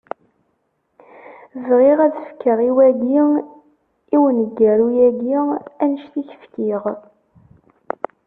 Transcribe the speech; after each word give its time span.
Bɣiɣ 1.67 1.99
ad 2.05 2.15
fkeɣ 2.27 2.59
i 2.69 2.71
wagi, 2.75 3.19
i 4.15 4.17
uneggaru-agi, 4.25 5.37
annect 5.83 6.13
i 6.21 6.23
k-fkiɣ. 6.29 6.83